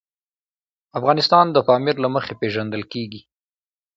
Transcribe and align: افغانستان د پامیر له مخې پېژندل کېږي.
افغانستان 0.99 1.45
د 1.51 1.57
پامیر 1.67 1.95
له 2.03 2.09
مخې 2.15 2.33
پېژندل 2.41 2.83
کېږي. 2.93 3.21